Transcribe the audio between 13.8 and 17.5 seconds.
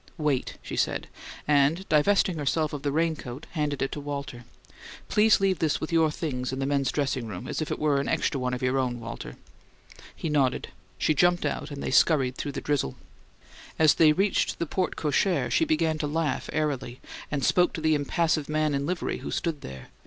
they reached the porte cochere she began to laugh airily, and